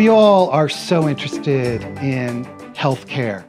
[0.00, 3.44] We all are so interested in healthcare.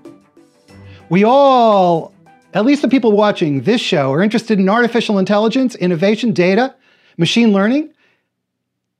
[1.09, 2.13] We all,
[2.53, 6.75] at least the people watching this show, are interested in artificial intelligence, innovation, data,
[7.17, 7.93] machine learning.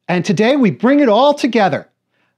[0.08, 1.90] And today we bring it all together.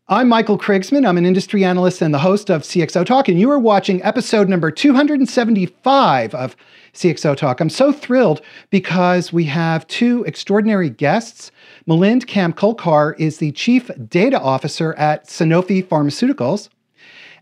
[0.09, 1.07] I'm Michael Krigsman.
[1.07, 4.49] I'm an industry analyst and the host of CXO Talk, and you are watching episode
[4.49, 6.57] number 275 of
[6.93, 7.61] CXO Talk.
[7.61, 11.51] I'm so thrilled because we have two extraordinary guests.
[11.87, 16.67] Milind Kamkolkar is the Chief Data Officer at Sanofi Pharmaceuticals,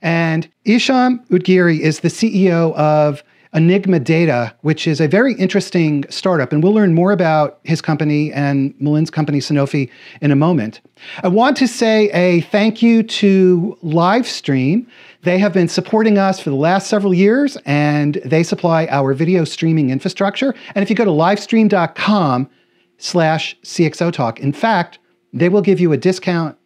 [0.03, 3.23] and Hicham Oudghiri is the CEO of
[3.53, 6.53] Enigma Data, which is a very interesting startup.
[6.53, 9.89] And we'll learn more about his company and Milind's company, Sanofi,
[10.21, 10.79] in a moment.
[11.21, 14.87] I want to say a thank you to Livestream.
[15.23, 19.43] They have been supporting us for the last several years, and they supply our video
[19.43, 20.55] streaming infrastructure.
[20.73, 22.49] And if you go to livestream.com
[22.97, 24.99] slash CXO Talk, in fact,
[25.33, 26.57] they will give you a discount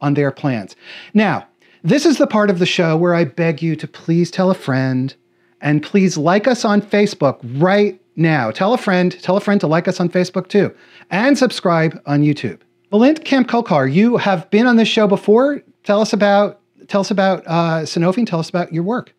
[0.00, 0.76] on their plans.
[1.14, 1.48] Now,
[1.82, 4.54] this is the part of the show where I beg you to please tell a
[4.54, 5.14] friend
[5.60, 8.50] and please like us on Facebook right now.
[8.50, 10.74] Tell a friend, tell a friend to like us on Facebook too,
[11.10, 12.60] and subscribe on YouTube.
[12.92, 15.62] Milind Kamkolkar, you have been on this show before.
[15.84, 19.14] Tell us about tell us about uh, Sanofi and tell us about your work.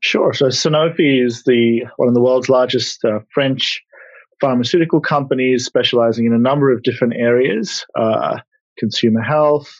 [0.00, 0.34] Sure.
[0.34, 3.82] So Sanofi is the one of the world's largest uh, French
[4.40, 8.38] pharmaceutical companies, specializing in a number of different areas: uh,
[8.78, 9.72] consumer health,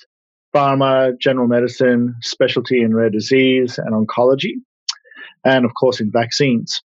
[0.54, 4.54] pharma, general medicine, specialty in rare disease, and oncology
[5.44, 6.82] and of course in vaccines.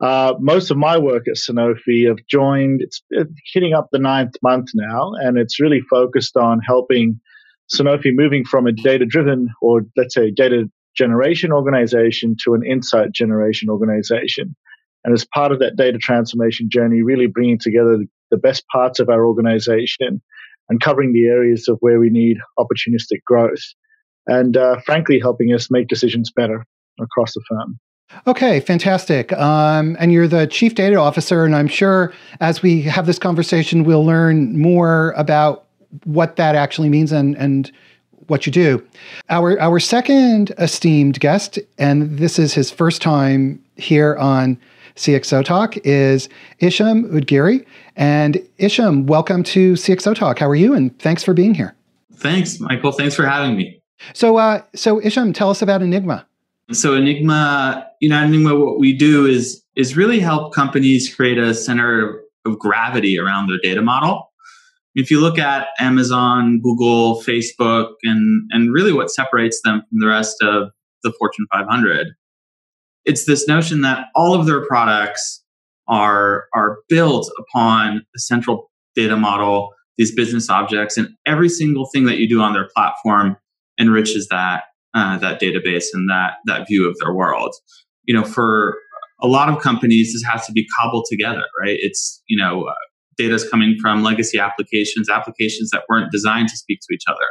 [0.00, 3.02] Uh, most of my work at Sanofi have joined, it's
[3.54, 7.18] hitting up the ninth month now, and it's really focused on helping
[7.74, 13.12] Sanofi moving from a data driven or let's say data generation organization to an insight
[13.12, 14.54] generation organization.
[15.04, 17.98] And as part of that data transformation journey, really bringing together
[18.30, 20.20] the best parts of our organization
[20.68, 23.62] and covering the areas of where we need opportunistic growth.
[24.26, 26.66] And uh, frankly, helping us make decisions better
[27.00, 27.78] across the firm.
[28.26, 29.32] Okay, fantastic.
[29.32, 33.84] Um, and you're the chief data officer, and I'm sure as we have this conversation,
[33.84, 35.66] we'll learn more about
[36.04, 37.70] what that actually means and and
[38.28, 38.84] what you do.
[39.28, 44.58] Our our second esteemed guest, and this is his first time here on
[44.96, 46.28] CXO Talk, is
[46.60, 47.64] Hicham Oudghiri.
[47.96, 50.38] And Hicham, welcome to CXO Talk.
[50.38, 50.74] How are you?
[50.74, 51.74] And thanks for being here.
[52.14, 52.92] Thanks, Michael.
[52.92, 53.80] Thanks for having me.
[54.14, 56.26] So, uh, so Hicham, tell us about Enigma.
[56.72, 61.54] So Enigma, you know, Enigma, what we do is is really help companies create a
[61.54, 64.32] center of gravity around their data model.
[64.94, 70.08] If you look at Amazon, Google, Facebook, and and really what separates them from the
[70.08, 70.70] rest of
[71.04, 72.08] the Fortune 500,
[73.04, 75.44] it's this notion that all of their products
[75.86, 82.06] are are built upon a central data model, these business objects, and every single thing
[82.06, 83.36] that you do on their platform
[83.78, 84.64] enriches that
[84.96, 87.54] uh, that database and that that view of their world.
[88.04, 88.78] You know, for
[89.22, 91.76] a lot of companies, this has to be cobbled together, right?
[91.80, 92.72] It's you know, uh,
[93.18, 97.26] data is coming from legacy applications, applications that weren't designed to speak to each other.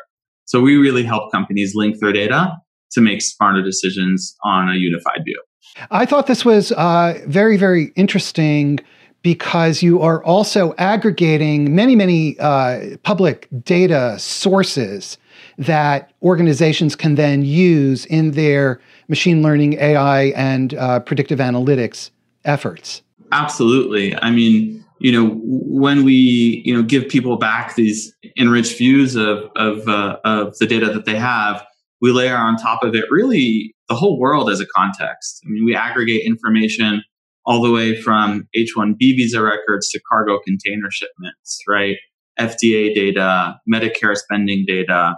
[0.45, 2.53] So we really help companies link their data
[2.91, 5.41] to make smarter decisions on a unified view.
[5.89, 8.79] I thought this was uh, very, very interesting
[9.23, 15.17] because you are also aggregating many, many uh, public data sources
[15.57, 22.11] that organizations can then use in their machine learning, AI, and uh, predictive analytics
[22.43, 23.01] efforts.
[23.31, 24.15] Absolutely.
[24.21, 29.49] I mean, you know, when we you know give people back these enriched views of
[29.55, 31.65] of uh, of the data that they have,
[32.01, 35.41] we layer on top of it really the whole world as a context.
[35.45, 37.03] I mean, we aggregate information
[37.45, 41.97] all the way from H-1B visa records to cargo container shipments, right?
[42.39, 45.15] FDA data, Medicare spending data,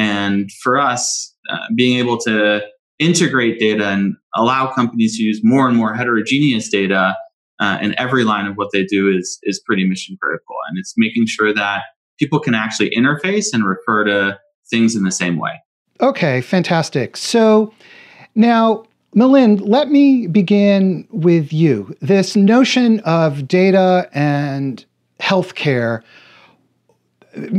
[0.00, 2.62] and for us, uh, being able to
[2.98, 7.14] integrate data and allow companies to use more and more heterogeneous data
[7.60, 10.56] uh, in every line of what they do is is pretty mission critical.
[10.68, 11.82] And it's making sure that
[12.18, 14.38] people can actually interface and refer to
[14.70, 15.52] things in the same way.
[16.00, 17.14] Okay, fantastic.
[17.18, 17.74] So
[18.34, 21.94] now Milind, let me begin with you.
[22.00, 24.82] This notion of data and
[25.20, 26.02] healthcare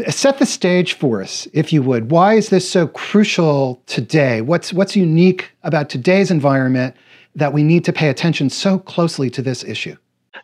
[0.09, 2.11] set the stage for us, if you would.
[2.11, 4.41] Why is this so crucial today?
[4.41, 6.95] What's what's unique about today's environment
[7.35, 9.95] that we need to pay attention so closely to this issue?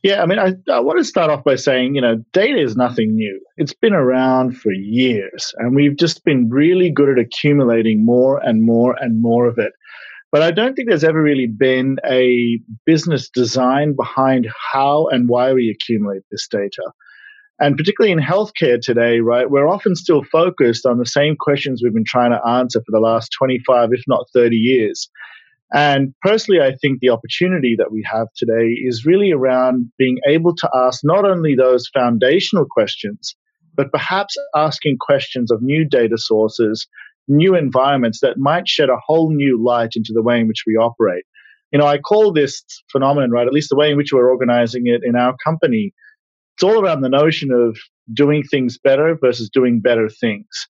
[0.04, 2.76] Yeah, I mean, I, I want to start off by saying, you know, data is
[2.76, 3.42] nothing new.
[3.58, 8.64] It's been around for years, and we've just been really good at accumulating more and
[8.64, 9.74] more and more of it.
[10.32, 15.54] But I don't think there's ever really been a business design behind how and why
[15.54, 16.84] we accumulate this data.
[17.59, 21.94] And particularly in healthcare today, right, we're often still focused on the same questions we've
[21.94, 25.09] been trying to answer for the last 25, if not 30 years.
[25.74, 30.56] And personally, I think the opportunity that we have today is really around being able
[30.56, 33.36] to ask not only those foundational questions,
[33.75, 36.88] but perhaps asking questions of new data sources,
[37.27, 40.75] new environments that might shed a whole new light into the way in which we
[40.75, 41.25] operate.
[41.71, 44.83] You know, I call this phenomenon, right, at least the way in which we're organizing
[44.86, 45.94] it in our company,
[46.57, 47.77] it's all around the notion of
[48.12, 50.68] doing things better versus doing better things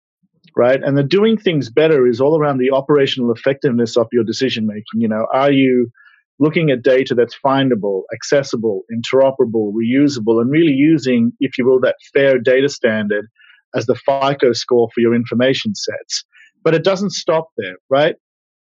[0.56, 0.82] right?
[0.84, 5.02] And the doing things better is all around the operational effectiveness of your decision making.
[5.02, 5.92] You know, are you
[6.40, 11.96] looking at data that's findable, accessible, interoperable, reusable, and really using, if you will, that
[12.14, 13.28] fair data standard
[13.76, 16.24] as the FICO score for your information sets.
[16.64, 18.16] But it doesn't stop there, right?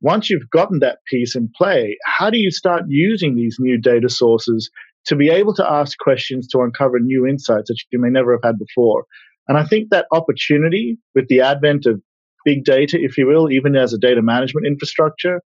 [0.01, 4.09] Once you've gotten that piece in play, how do you start using these new data
[4.09, 4.69] sources
[5.05, 8.43] to be able to ask questions to uncover new insights that you may never have
[8.43, 9.05] had before?
[9.47, 12.01] And I think that opportunity with the advent of
[12.45, 15.41] big data, if you will, even as a data management infrastructure,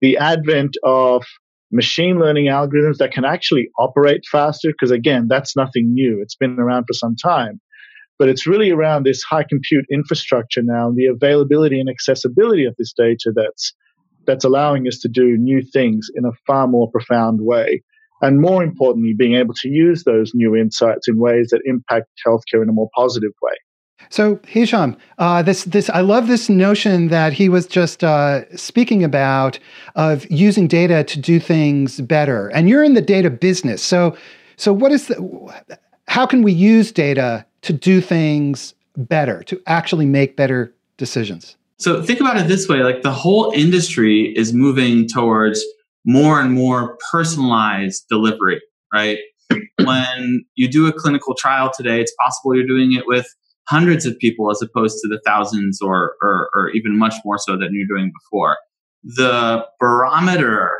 [0.00, 1.24] the advent of
[1.72, 6.20] machine learning algorithms that can actually operate faster, because again, that's nothing new.
[6.20, 7.60] It's been around for some time.
[8.18, 12.74] But it's really around this high compute infrastructure now and the availability and accessibility of
[12.78, 13.72] this data that's
[14.24, 17.82] that's allowing us to do new things in a far more profound way
[18.22, 22.62] and more importantly, being able to use those new insights in ways that impact healthcare
[22.62, 23.52] in a more positive way.
[24.10, 29.04] So Hicham, uh, this this I love this notion that he was just uh, speaking
[29.04, 29.58] about
[29.94, 32.48] of using data to do things better.
[32.48, 34.16] And you're in the data business, so
[34.56, 35.54] so what is the
[36.08, 41.56] how can we use data to do things better, to actually make better decisions?
[41.78, 45.64] So think about it this way: like the whole industry is moving towards
[46.04, 48.60] more and more personalized delivery,
[48.92, 49.18] right?
[49.84, 53.26] when you do a clinical trial today, it's possible you're doing it with
[53.68, 57.52] hundreds of people as opposed to the thousands or, or, or even much more so
[57.52, 58.56] than you're doing before.
[59.04, 60.72] The barometer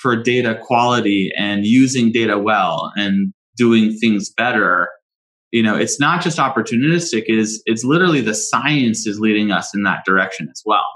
[0.00, 4.88] for data quality and using data well and doing things better
[5.50, 9.82] you know it's not just opportunistic is it's literally the science is leading us in
[9.82, 10.86] that direction as well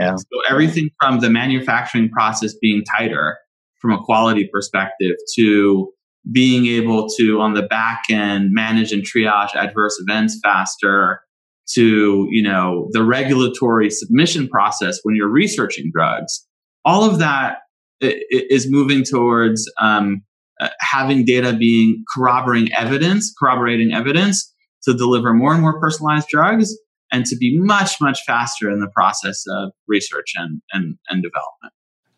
[0.00, 0.16] yeah.
[0.16, 3.38] So everything from the manufacturing process being tighter
[3.80, 5.92] from a quality perspective to
[6.30, 11.20] being able to on the back end manage and triage adverse events faster
[11.70, 16.46] to you know the regulatory submission process when you're researching drugs
[16.84, 17.58] all of that
[18.00, 20.22] is moving towards um,
[20.60, 24.52] uh, having data being corroborating evidence corroborating evidence
[24.82, 26.76] to deliver more and more personalized drugs
[27.12, 31.72] and to be much, much faster in the process of research and, and, and development.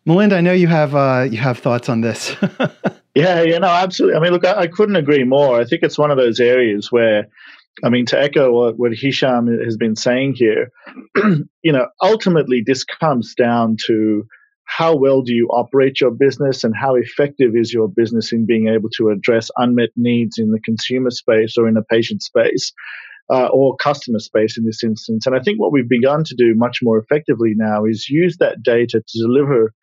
[0.07, 2.35] Milind, I know you have uh, you have thoughts on this.
[3.15, 4.17] yeah, you know, absolutely.
[4.17, 5.59] I mean, look, I, I, couldn't agree more.
[5.59, 7.27] I think it's one of those areas where,
[7.83, 10.71] I mean, to echo what, what Hicham has been saying here,
[11.61, 14.23] you know, ultimately this comes down to
[14.65, 18.69] how well do you operate your business and how effective is your business in being
[18.69, 22.73] able to address unmet needs in the consumer space or in the patient space
[23.29, 25.25] uh, or customer space in this instance.
[25.25, 28.63] And I think what we've begun to do much more effectively now is use that
[28.63, 29.73] data to deliver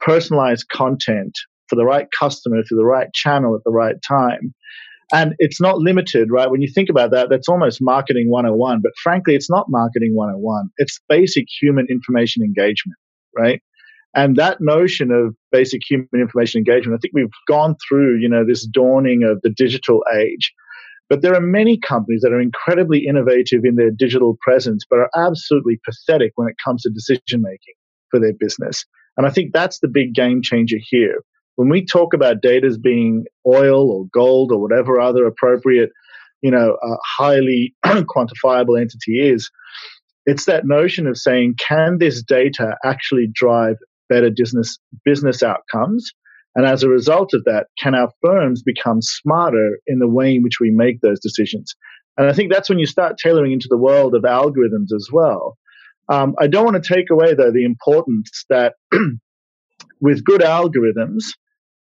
[0.00, 1.32] personalized content
[1.68, 4.54] for the right customer through the right channel at the right time.
[5.12, 6.50] And it's not limited, right?
[6.50, 8.80] When you think about that, that's almost marketing 101.
[8.82, 10.68] But frankly, it's not marketing 101.
[10.76, 12.98] It's basic human information engagement,
[13.36, 13.62] right?
[14.14, 18.44] And that notion of basic human information engagement, I think we've gone through, you know,
[18.46, 20.52] this dawning of the digital age
[21.08, 25.10] but there are many companies that are incredibly innovative in their digital presence, but are
[25.16, 27.74] absolutely pathetic when it comes to decision making
[28.10, 28.84] for their business.
[29.16, 31.22] And I think that's the big game changer here.
[31.56, 35.90] When we talk about data as being oil or gold or whatever other appropriate,
[36.40, 39.50] you know, uh, highly quantifiable entity is,
[40.24, 43.76] it's that notion of saying, can this data actually drive
[44.08, 46.12] better business business outcomes?
[46.54, 50.42] And as a result of that, can our firms become smarter in the way in
[50.42, 51.74] which we make those decisions?
[52.16, 55.56] And I think that's when you start tailoring into the world of algorithms as well.
[56.08, 58.74] Um, I don't want to take away, though, the importance that
[60.00, 61.24] with good algorithms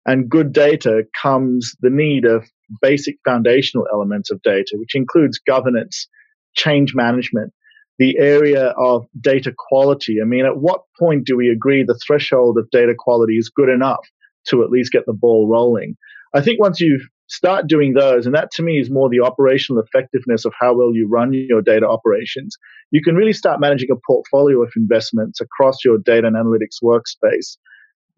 [0.04, 2.44] and good data comes the need of
[2.82, 6.08] basic foundational elements of data, which includes governance,
[6.54, 7.52] change management,
[7.98, 10.16] the area of data quality.
[10.20, 13.68] I mean, at what point do we agree the threshold of data quality is good
[13.68, 14.06] enough
[14.48, 15.96] to at least get the ball rolling.
[16.34, 19.82] I think once you start doing those, and that to me is more the operational
[19.82, 22.56] effectiveness of how well you run your data operations,
[22.90, 27.56] you can really start managing a portfolio of investments across your data and analytics workspace.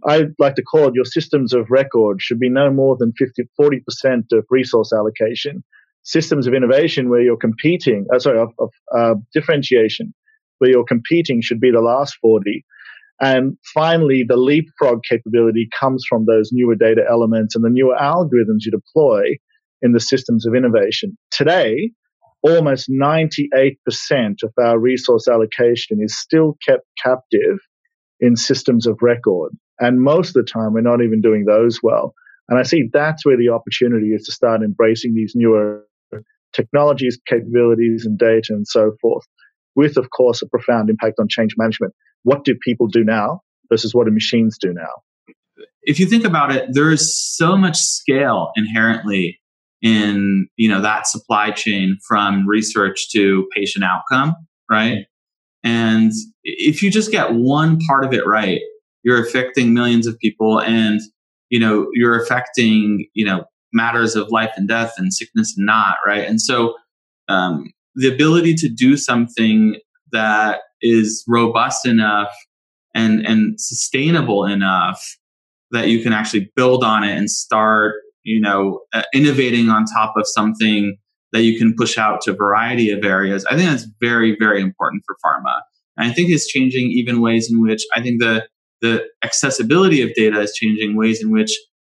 [0.06, 3.48] I like to call it your systems of record should be no more than 50,
[3.60, 3.80] 40%
[4.32, 5.64] of resource allocation.
[6.02, 10.14] systems of innovation where you're competing, uh, sorry, of, of uh, differentiation,
[10.58, 12.64] where you're competing should be the last 40.
[13.20, 18.64] And finally, the leapfrog capability comes from those newer data elements and the newer algorithms
[18.64, 19.22] you deploy
[19.82, 21.16] in the systems of innovation.
[21.30, 21.90] Today,
[22.42, 23.76] almost 98%
[24.44, 27.58] of our resource allocation is still kept captive
[28.20, 29.52] in systems of record.
[29.80, 32.14] And most of the time, we're not even doing those well.
[32.48, 35.84] And I see that's where the opportunity is to start embracing these newer
[36.52, 39.24] technologies, capabilities, and data and so forth,
[39.74, 41.92] with, of course, a profound impact on change management.
[42.22, 45.34] What do people do now versus what do machines do now?
[45.82, 49.40] If you think about it, there's so much scale inherently
[49.80, 54.34] in you know that supply chain from research to patient outcome,
[54.70, 55.06] right?
[55.64, 56.12] And
[56.44, 58.60] if you just get one part of it right,
[59.02, 61.00] you're affecting millions of people and
[61.50, 65.96] you know you're affecting you know matters of life and death and sickness and not
[66.06, 66.74] right and so
[67.28, 69.76] um, the ability to do something
[70.12, 72.32] that is robust enough
[72.94, 75.02] and and sustainable enough
[75.70, 80.14] that you can actually build on it and start you know uh, innovating on top
[80.16, 80.96] of something
[81.32, 84.60] that you can push out to a variety of areas i think that's very very
[84.60, 85.60] important for pharma
[85.96, 88.46] and i think it's changing even ways in which i think the
[88.80, 91.50] the accessibility of data is changing ways in which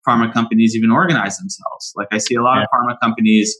[0.07, 1.93] pharma companies even organize themselves.
[1.95, 2.63] Like I see a lot yeah.
[2.63, 3.55] of pharma companies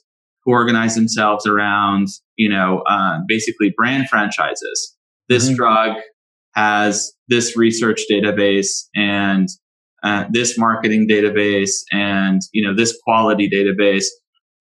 [0.46, 4.96] who organize themselves around, you know, uh, basically brand franchises.
[5.28, 5.56] This mm-hmm.
[5.56, 5.98] drug
[6.54, 9.50] has this research database and
[10.04, 14.06] uh, this marketing database and you know this quality database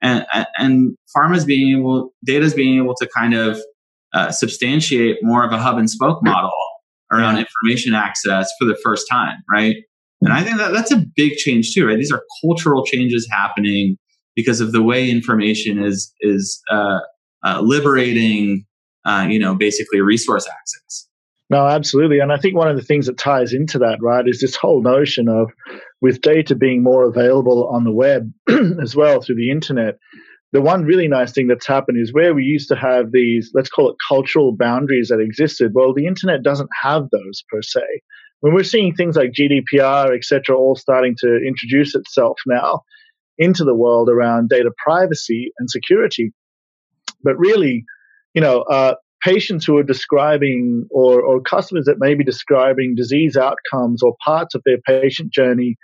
[0.03, 0.27] and
[0.57, 3.61] and pharma's being able data's being able to kind of
[4.15, 6.51] uh, substantiate more of a hub and spoke model
[7.13, 7.45] around yeah.
[7.45, 9.77] information access for the first time, right?
[10.21, 11.99] And I think that that's a big change too, right?
[11.99, 13.99] These are cultural changes happening
[14.37, 17.01] because of the way information is is uh,
[17.45, 18.65] uh, liberating,
[19.05, 21.09] uh, you know, basically resource access.
[21.51, 22.21] No, absolutely.
[22.21, 24.83] And I think one of the things that ties into that, right, is this whole
[24.83, 25.51] notion of
[26.01, 28.33] with data being more available on the web
[28.83, 29.99] as well through the internet,
[30.53, 33.69] the one really nice thing that's happened is where we used to have these, let's
[33.69, 35.73] call it cultural boundaries that existed.
[35.75, 37.83] Well, the internet doesn't have those per se.
[38.41, 42.83] When we're seeing things like GDPR, et cetera, all starting to introduce itself now
[43.39, 46.33] into the world around data privacy and security.
[47.23, 47.85] But really,
[48.35, 53.37] you know, uh, patients who are describing or, or customers that may be describing disease
[53.37, 55.77] outcomes or parts of their patient journey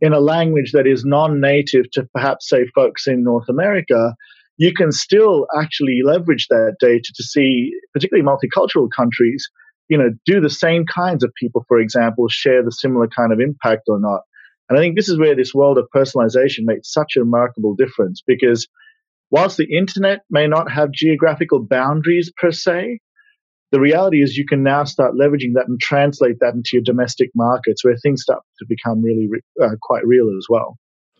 [0.00, 4.14] in a language that is non-native to perhaps say folks in North America,
[4.56, 9.48] you can still actually leverage that data to see, particularly multicultural countries,
[9.88, 13.40] you know, do the same kinds of people, for example, share the similar kind of
[13.40, 14.20] impact or not.
[14.68, 18.22] And I think this is where this world of personalization makes such a remarkable difference
[18.26, 18.66] because
[19.30, 23.00] whilst the internet may not have geographical boundaries per se,
[23.72, 27.30] the reality is you can now start leveraging that and translate that into your domestic
[27.34, 29.28] markets where things start to become really
[29.62, 30.78] uh, quite real as well.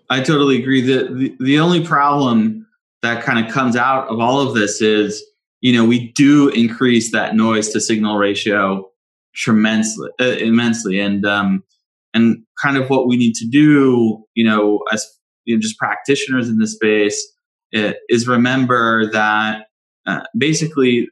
[0.08, 0.80] I totally agree.
[0.80, 2.66] The, the, the only problem
[3.02, 5.22] that kind of comes out of all of this is,
[5.60, 8.88] you know, we do increase that noise to signal ratio
[9.34, 11.64] tremendously, uh, immensely, and um,
[12.14, 15.06] and kind of what we need to do, you know, as
[15.44, 17.32] you know, just practitioners in the space,
[17.74, 19.66] uh, is remember that
[20.06, 21.08] uh, basically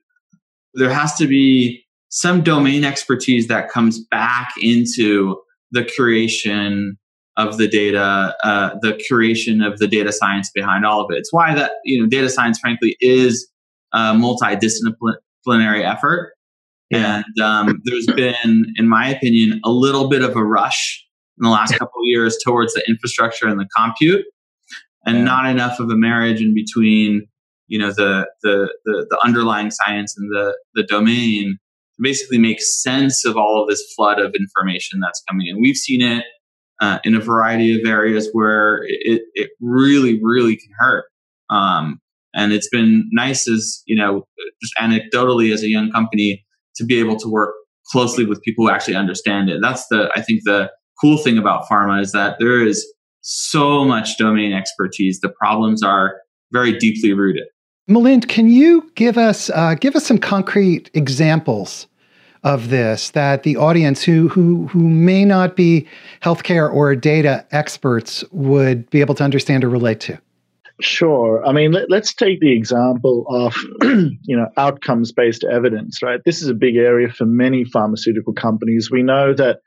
[0.74, 5.36] there has to be some domain expertise that comes back into
[5.72, 6.98] the creation
[7.36, 11.18] of the data, uh, the curation of the data science behind all of it.
[11.18, 13.48] It's why that you know data science, frankly, is
[13.92, 16.34] a multidisciplinary effort.
[16.92, 17.22] Yeah.
[17.24, 21.04] And um, there's been, in my opinion, a little bit of a rush
[21.38, 24.24] in the last couple of years towards the infrastructure and the compute,
[25.06, 25.24] and yeah.
[25.24, 27.26] not enough of a marriage in between
[27.68, 31.58] you know the the the, the underlying science and the the domain
[31.96, 35.60] to basically make sense of all of this flood of information that's coming in.
[35.60, 36.24] We've seen it
[36.80, 41.04] uh, in a variety of areas where it, it really, really can hurt.
[41.50, 42.00] Um,
[42.34, 44.26] and it's been nice as, you know,
[44.62, 46.44] just anecdotally as a young company
[46.76, 47.54] to be able to work
[47.90, 49.60] closely with people who actually understand it.
[49.60, 52.86] That's the, I think the cool thing about pharma is that there is
[53.22, 55.20] so much domain expertise.
[55.20, 56.16] The problems are
[56.52, 57.44] very deeply rooted.
[57.88, 61.88] Milind, can you give us uh, give us some concrete examples
[62.44, 65.86] of this that the audience who who who may not be
[66.22, 70.18] healthcare or data experts would be able to understand or relate to?
[70.82, 71.46] Sure.
[71.46, 76.02] I mean, let, us take the example of you know outcomes based evidence.
[76.02, 76.20] Right.
[76.24, 78.90] This is a big area for many pharmaceutical companies.
[78.90, 79.58] We know that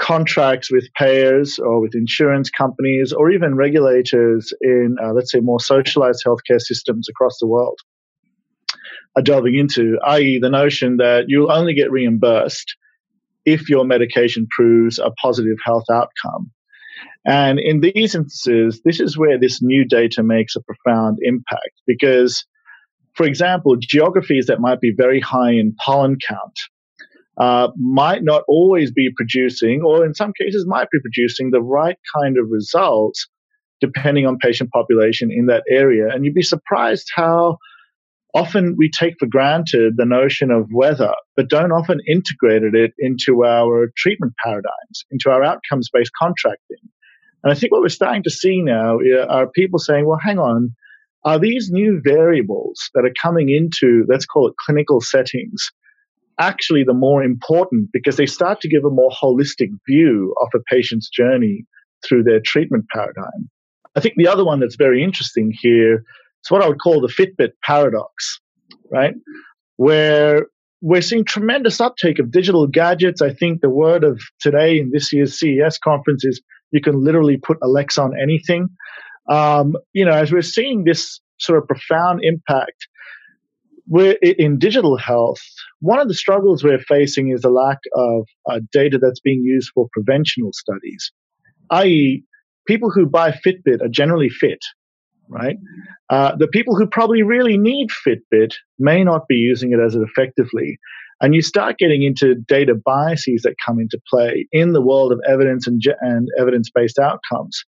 [0.00, 5.60] contracts with payers or with insurance companies or even regulators in, uh, let's say, more
[5.60, 7.78] socialized healthcare systems across the world
[9.16, 12.76] are delving into, i.e., the notion that you'll only get reimbursed
[13.44, 16.50] if your medication proves a positive health outcome.
[17.26, 22.44] And in these instances, this is where this new data makes a profound impact because,
[23.14, 26.58] for example, geographies that might be very high in pollen count
[27.38, 31.96] uh, might not always be producing, or in some cases might be producing the right
[32.14, 33.28] kind of results
[33.80, 36.08] depending on patient population in that area.
[36.12, 37.56] And you'd be surprised how
[38.34, 43.44] often we take for granted the notion of weather, but don't often integrate it into
[43.44, 46.76] our treatment paradigms, into our outcomes based contracting.
[47.42, 50.74] And I think what we're starting to see now are people saying, well, hang on,
[51.24, 55.70] are these new variables that are coming into, let's call it clinical settings,
[56.38, 60.62] actually the more important because they start to give a more holistic view of a
[60.70, 61.64] patient's journey
[62.06, 63.50] through their treatment paradigm.
[63.94, 67.08] I think the other one that's very interesting here is what I would call the
[67.08, 68.40] Fitbit paradox,
[68.90, 69.14] right?
[69.76, 70.46] Where
[70.80, 73.20] we're seeing tremendous uptake of digital gadgets.
[73.20, 77.36] I think the word of today in this year's CES conference is you can literally
[77.36, 78.68] put Alexa on anything.
[79.28, 82.88] Um, you know, as we're seeing this sort of profound impact
[83.90, 85.40] we're in digital health,
[85.80, 89.72] one of the struggles we're facing is the lack of uh, data that's being used
[89.74, 91.10] for preventional studies,
[91.70, 92.22] i.e.,
[92.68, 94.60] people who buy Fitbit are generally fit,
[95.28, 95.56] right?
[96.08, 100.78] Uh, the people who probably really need Fitbit may not be using it as effectively.
[101.20, 105.20] And you start getting into data biases that come into play in the world of
[105.28, 107.62] evidence and, and evidence based outcomes.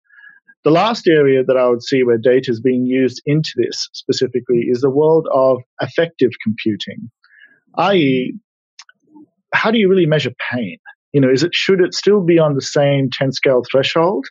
[0.64, 4.66] The last area that I would see where data is being used into this specifically
[4.68, 7.10] is the world of affective computing,
[7.78, 8.34] i.e.,
[9.54, 10.76] how do you really measure pain?
[11.12, 14.26] You know, is it should it still be on the same 10 scale threshold?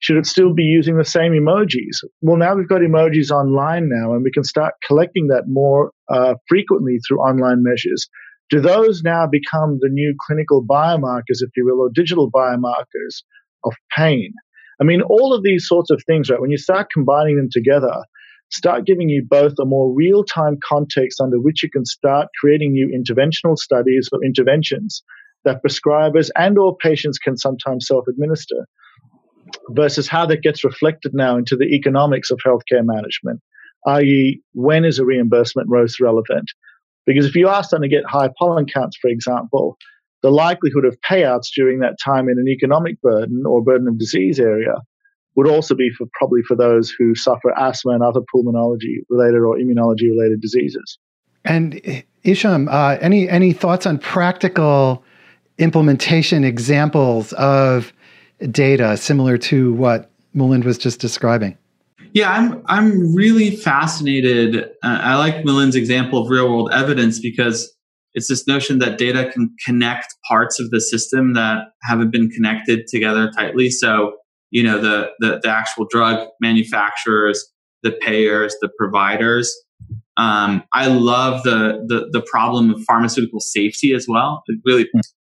[0.00, 2.04] Should it still be using the same emojis?
[2.22, 6.34] Well, now we've got emojis online now, and we can start collecting that more uh,
[6.48, 8.08] frequently through online measures.
[8.50, 13.22] Do those now become the new clinical biomarkers, if you will, or digital biomarkers
[13.64, 14.32] of pain?
[14.80, 16.40] I mean, all of these sorts of things, right?
[16.40, 18.02] When you start combining them together,
[18.50, 22.72] start giving you both a more real time context under which you can start creating
[22.72, 25.02] new interventional studies or interventions
[25.44, 28.66] that prescribers and or patients can sometimes self administer
[29.70, 33.40] versus how that gets reflected now into the economics of healthcare management,
[33.86, 36.50] i.e., when is a reimbursement most relevant?
[37.08, 39.78] Because if you are starting to get high pollen counts, for example,
[40.22, 44.38] the likelihood of payouts during that time in an economic burden or burden of disease
[44.38, 44.74] area
[45.34, 49.56] would also be for probably for those who suffer asthma and other pulmonology related or
[49.56, 50.98] immunology related diseases.
[51.46, 51.80] And
[52.26, 55.02] Hicham, uh, any any thoughts on practical
[55.56, 57.90] implementation examples of
[58.50, 61.56] data similar to what Milind was just describing?
[62.12, 64.56] Yeah, I'm I'm really fascinated.
[64.82, 67.72] Uh, I like Milind's example of real world evidence because
[68.14, 72.86] it's this notion that data can connect parts of the system that haven't been connected
[72.88, 73.70] together tightly.
[73.70, 74.14] So,
[74.50, 77.44] you know, the, the, the actual drug manufacturers,
[77.82, 79.54] the payers, the providers.
[80.16, 84.42] Um, I love the, the, the problem of pharmaceutical safety as well.
[84.48, 84.88] It really,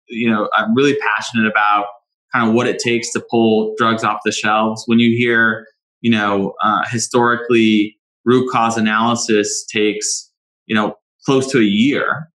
[0.07, 1.87] you know, I'm really passionate about
[2.33, 4.83] kind of what it takes to pull drugs off the shelves.
[4.85, 5.65] When you hear,
[6.07, 10.31] you know, uh, historically root cause analysis takes,
[10.65, 12.29] you know, close to a year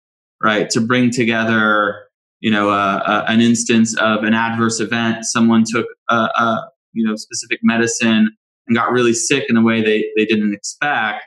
[0.42, 0.70] right?
[0.70, 2.07] To bring together,
[2.40, 5.24] you know, uh, uh, an instance of an adverse event.
[5.24, 8.31] Someone took a, a, you know specific medicine
[8.66, 11.26] and got really sick in a way they they didn't expect,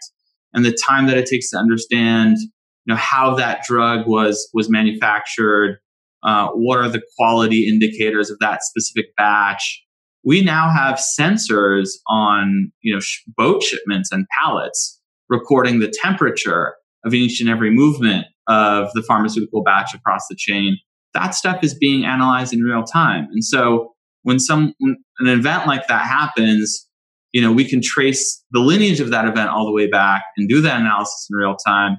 [0.53, 4.69] and the time that it takes to understand, you know, how that drug was was
[4.69, 5.79] manufactured.
[6.23, 9.83] Uh, what are the quality indicators of that specific batch?
[10.23, 16.75] We now have sensors on you know sh- boat shipments and pallets recording the temperature
[17.05, 20.77] of each and every movement of the pharmaceutical batch across the chain.
[21.13, 23.27] That stuff is being analyzed in real time.
[23.31, 26.87] And so when some an event like that happens,
[27.31, 30.47] you know, we can trace the lineage of that event all the way back and
[30.47, 31.97] do that analysis in real time.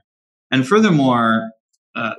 [0.50, 1.50] And furthermore,
[1.96, 2.14] uh,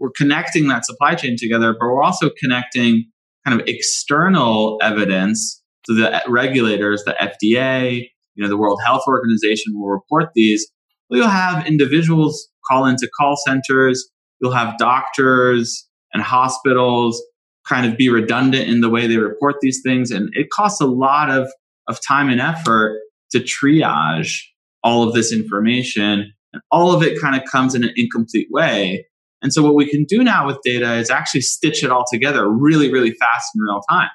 [0.00, 3.10] we're connecting that supply chain together, but we're also connecting
[3.48, 9.72] kind of external evidence to the regulators, the FDA, you know, the World Health Organization
[9.74, 10.66] will report these.
[11.10, 14.08] You'll have individuals call into call centers.
[14.40, 17.22] You'll have doctors and hospitals
[17.66, 20.10] kind of be redundant in the way they report these things.
[20.10, 21.48] And it costs a lot of,
[21.86, 22.98] of time and effort
[23.30, 24.40] to triage
[24.82, 26.32] all of this information.
[26.52, 29.06] And all of it kind of comes in an incomplete way.
[29.42, 32.48] And so what we can do now with data is actually stitch it all together
[32.48, 34.10] really, really fast in real time.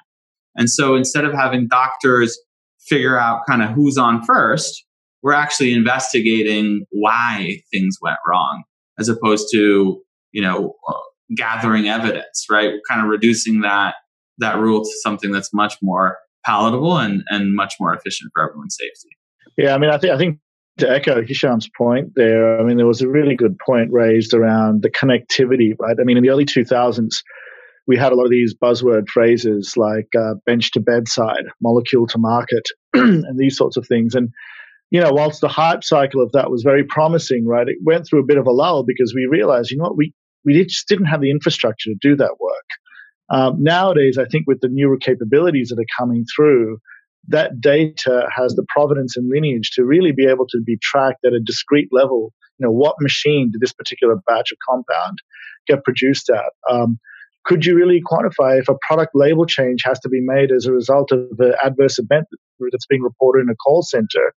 [0.56, 2.38] And so instead of having doctors
[2.80, 4.84] figure out kind of who's on first,
[5.22, 8.64] we're actually investigating why things went wrong
[8.98, 10.00] as opposed to,
[10.32, 10.74] you know,
[11.34, 12.70] gathering evidence, right?
[12.70, 13.94] We're kind of reducing that
[14.38, 18.76] that rule to something that's much more palatable and, and much more efficient for everyone's
[18.78, 19.16] safety.
[19.56, 20.38] Yeah, I mean, I think I think
[20.78, 24.82] to echo Hicham's point there, I mean, there was a really good point raised around
[24.82, 25.96] the connectivity, right?
[26.00, 27.10] I mean, in the early 2000s,
[27.86, 32.18] we had a lot of these buzzword phrases like uh, bench to bedside, molecule to
[32.18, 34.14] market, and these sorts of things.
[34.14, 34.30] And,
[34.90, 38.20] you know, whilst the hype cycle of that was very promising, right, it went through
[38.20, 40.12] a bit of a lull because we realized, you know what, we,
[40.44, 42.64] we just didn't have the infrastructure to do that work.
[43.30, 46.78] Um, nowadays, I think with the newer capabilities that are coming through,
[47.28, 51.32] that data has the provenance and lineage to really be able to be tracked at
[51.32, 52.32] a discrete level.
[52.58, 55.18] You know, what machine did this particular batch of compound
[55.66, 56.52] get produced at?
[56.70, 56.98] Um,
[57.44, 60.72] could you really quantify if a product label change has to be made as a
[60.72, 62.26] result of an adverse event
[62.72, 64.34] that's being reported in a call center?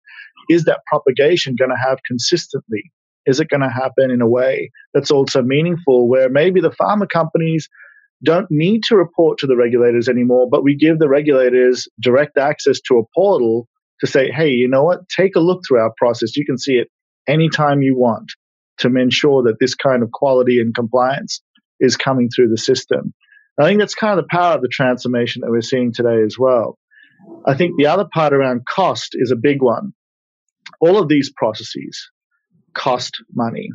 [0.49, 2.91] Is that propagation going to have consistently?
[3.25, 7.07] Is it going to happen in a way that's also meaningful where maybe the pharma
[7.11, 7.67] companies
[8.23, 12.79] don't need to report to the regulators anymore, but we give the regulators direct access
[12.81, 13.67] to a portal
[13.99, 15.07] to say, hey, you know what?
[15.09, 16.35] Take a look through our process.
[16.35, 16.89] You can see it
[17.27, 18.31] anytime you want
[18.79, 21.41] to ensure that this kind of quality and compliance
[21.79, 23.13] is coming through the system.
[23.59, 26.37] I think that's kind of the power of the transformation that we're seeing today as
[26.37, 26.77] well.
[27.45, 29.93] I think the other part around cost is a big one.
[30.79, 32.09] All of these processes
[32.75, 33.69] cost money.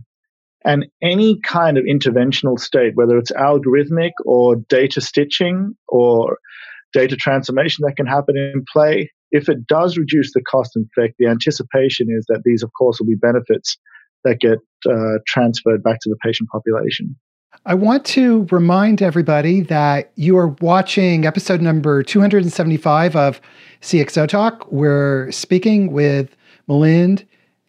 [0.64, 6.38] And any kind of interventional state, whether it's algorithmic or data stitching or
[6.92, 11.14] data transformation that can happen in play, if it does reduce the cost and effect,
[11.18, 13.78] the anticipation is that these, of course, will be benefits
[14.24, 17.16] that get uh, transferred back to the patient population.
[17.64, 23.40] I want to remind everybody that you are watching episode number 275 of
[23.82, 24.70] CXO Talk.
[24.70, 26.34] We're speaking with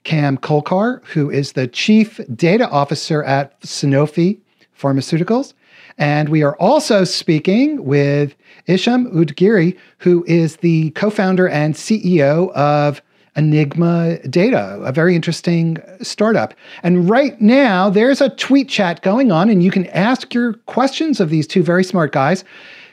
[0.03, 4.39] Milind Kamkolkar, who is the Chief Data Officer at Sanofi
[4.77, 5.53] Pharmaceuticals.
[5.97, 8.35] And we are also speaking with
[8.67, 13.01] Hicham Oudghiri, who is the co founder and CEO of
[13.35, 16.53] Enigma Data, a very interesting startup.
[16.83, 21.19] And right now, there's a tweet chat going on, and you can ask your questions
[21.19, 22.43] of these two very smart guys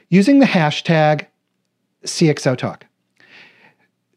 [0.09, 1.27] using the hashtag
[2.05, 2.83] CXOTalk.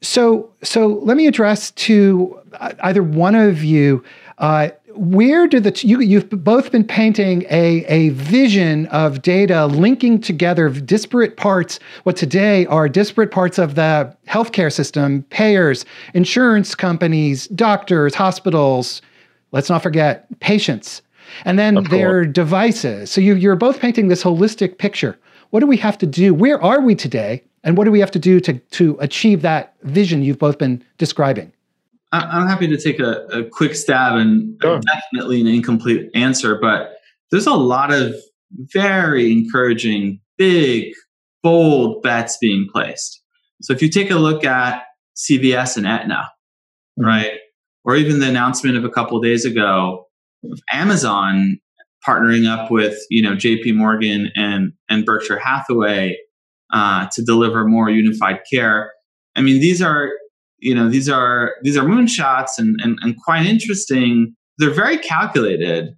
[0.03, 4.03] So, so let me address to uh, either one of you.
[4.37, 9.65] Uh, where do the t- you you've both been painting a a vision of data
[9.65, 16.75] linking together disparate parts what today are disparate parts of the healthcare system payers insurance
[16.75, 19.01] companies doctors hospitals
[19.51, 21.01] let's not forget patients
[21.45, 23.11] and then their devices.
[23.11, 25.17] So you, you're both painting this holistic picture.
[25.49, 26.33] What do we have to do?
[26.33, 29.76] Where are we today and what do we have to do to, to achieve that
[29.84, 31.52] vision you've both been describing?
[32.12, 34.80] I'm happy to take a, a quick stab and sure.
[34.80, 36.97] definitely an incomplete answer, but
[37.32, 38.13] there's a lot of
[38.71, 40.93] very encouraging, big,
[41.41, 43.21] bold bets being placed.
[43.63, 44.84] So if you take a look at
[45.15, 46.30] CVS and Aetna,
[46.99, 47.04] mm-hmm.
[47.04, 47.32] right,
[47.84, 50.06] or even the announcement of a couple of days ago
[50.43, 51.60] of Amazon
[52.08, 53.71] partnering up with you know J.P.
[53.71, 56.17] Morgan and and Berkshire Hathaway
[56.73, 58.91] uh, to deliver more unified care.
[59.36, 60.12] I mean, these are
[60.59, 64.36] you know these are these are moonshots and, and and quite interesting.
[64.57, 65.89] They're very calculated,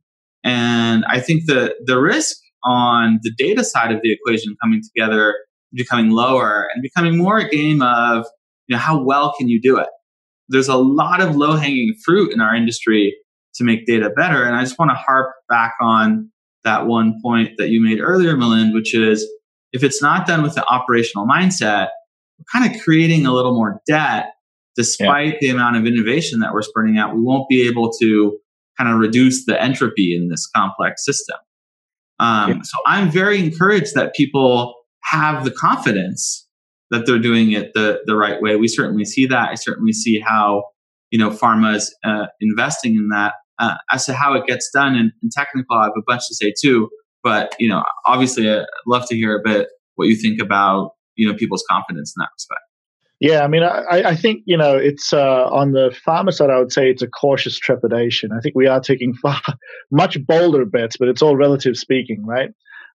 [0.43, 5.35] and I think the the risk on the data side of the equation coming together
[5.73, 8.25] becoming lower and becoming more a game of
[8.67, 9.89] you know how well can you do it
[10.49, 13.15] there's a lot of low hanging fruit in our industry
[13.53, 16.31] to make data better and i just want to harp back on
[16.65, 19.25] that one point that you made earlier Milind, which is
[19.75, 21.89] if it's not done with the operational mindset,
[22.39, 24.31] we're kind of creating a little more debt
[24.77, 25.37] despite yeah.
[25.41, 27.13] the amount of innovation that we're spreading out.
[27.13, 28.37] We won't be able to
[28.77, 31.37] kind of reduce the entropy in this complex system.
[32.19, 32.61] Um, yeah.
[32.63, 36.47] So I'm very encouraged that people have the confidence
[36.91, 38.55] that they're doing it the, the right way.
[38.55, 39.49] We certainly see that.
[39.49, 40.63] I certainly see how,
[41.11, 43.33] you know, pharma is uh, investing in that.
[43.59, 46.35] Uh, as to how it gets done and, and technical, I have a bunch to
[46.35, 46.89] say too.
[47.25, 51.27] But you know, obviously, I'd love to hear a bit what you think about you
[51.27, 52.61] know people's confidence in that respect.
[53.19, 56.51] Yeah, I mean, I, I think you know it's uh, on the pharma side.
[56.51, 58.29] I would say it's a cautious trepidation.
[58.31, 59.41] I think we are taking far
[59.91, 62.51] much bolder bets, but it's all relative speaking, right?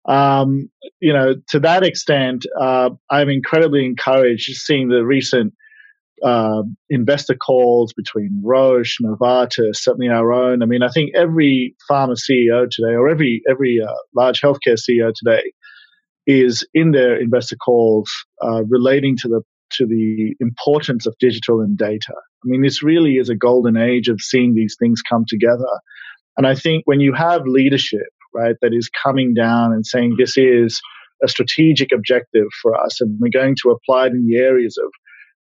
[0.07, 5.53] Um, you know, to that extent, uh, I'm incredibly encouraged seeing the recent
[6.23, 10.61] uh, investor calls between Roche, Novartis, certainly our own.
[10.61, 15.11] I mean, I think every pharma CEO today, or every every uh, large healthcare CEO
[15.15, 15.51] today,
[16.27, 21.77] is in their investor calls uh, relating to the to the importance of digital and
[21.77, 22.13] data.
[22.43, 25.67] I mean, this really is a golden age of seeing these things come together.
[26.37, 30.37] And I think when you have leadership, right, that is coming down and saying this
[30.37, 30.81] is
[31.23, 34.89] a strategic objective for us, and we're going to apply it in the areas of,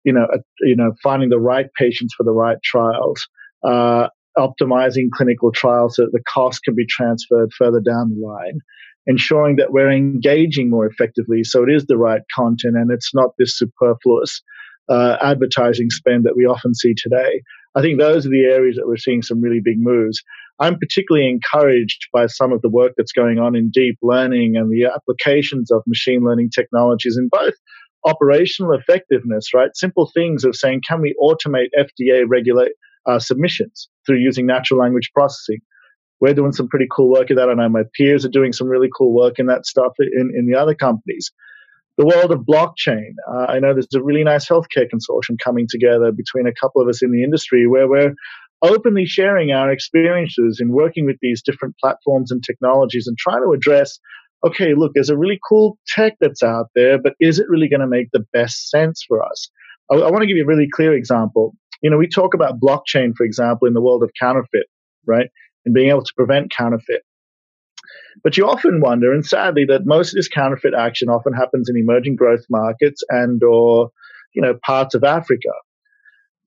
[0.06, 3.26] you know, uh, you know, finding the right patients for the right trials,
[3.64, 4.06] uh,
[4.38, 8.60] optimizing clinical trials so that the cost can be transferred further down the line,
[9.06, 13.30] ensuring that we're engaging more effectively so it is the right content and it's not
[13.38, 14.42] this superfluous
[14.88, 17.42] uh, advertising spend that we often see today.
[17.74, 20.22] I think those are the areas that we're seeing some really big moves.
[20.60, 24.70] I'm particularly encouraged by some of the work that's going on in deep learning and
[24.70, 27.54] the applications of machine learning technologies in both
[28.06, 29.70] operational effectiveness, right?
[29.74, 32.72] Simple things of saying, can we automate FDA regulate
[33.06, 35.58] uh, submissions through using natural language processing?
[36.20, 37.50] We're doing some pretty cool work in that.
[37.50, 40.46] I know my peers are doing some really cool work in that stuff in, in
[40.46, 41.30] the other companies.
[41.98, 43.12] The world of blockchain.
[43.30, 46.88] Uh, I know there's a really nice healthcare consortium coming together between a couple of
[46.88, 48.14] us in the industry where we're
[48.62, 53.52] openly sharing our experiences in working with these different platforms and technologies and trying to
[53.52, 53.98] address
[54.46, 57.80] okay, look, there's a really cool tech that's out there, but is it really going
[57.80, 59.48] to make the best sense for us?
[59.90, 61.54] I, I want to give you a really clear example.
[61.82, 64.66] You know, we talk about blockchain, for example, in the world of counterfeit,
[65.06, 65.28] right?
[65.64, 67.02] And being able to prevent counterfeit.
[68.24, 71.76] But you often wonder, and sadly, that most of this counterfeit action often happens in
[71.76, 73.90] emerging growth markets and or,
[74.34, 75.50] you know, parts of Africa.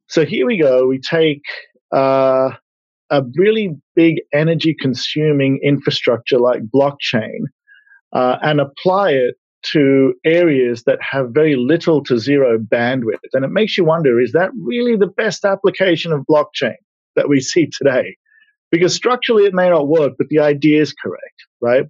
[0.08, 0.88] So here we go.
[0.88, 1.44] We take
[1.96, 2.52] uh,
[3.10, 7.46] a really big energy consuming infrastructure like blockchain
[8.14, 13.20] uh, and apply it to areas that have very little to zero bandwidth.
[13.34, 16.76] And it makes you wonder is that really the best application of blockchain
[17.16, 18.16] that we see today?
[18.72, 21.86] Because structurally it may not work, but the idea is correct, right?